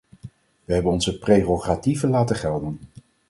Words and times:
Wij 0.65 0.75
hebben 0.75 0.91
onze 0.93 1.19
prerogatieven 1.19 2.09
laten 2.09 2.35
gelden. 2.35 2.79